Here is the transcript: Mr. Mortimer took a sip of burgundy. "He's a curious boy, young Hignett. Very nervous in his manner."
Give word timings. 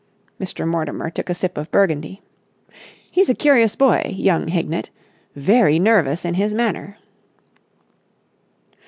Mr. 0.39 0.67
Mortimer 0.67 1.11
took 1.11 1.29
a 1.29 1.33
sip 1.35 1.59
of 1.59 1.69
burgundy. 1.69 2.23
"He's 3.11 3.29
a 3.29 3.35
curious 3.35 3.75
boy, 3.75 4.15
young 4.17 4.47
Hignett. 4.47 4.89
Very 5.35 5.77
nervous 5.77 6.25
in 6.25 6.33
his 6.33 6.55
manner." 6.55 6.97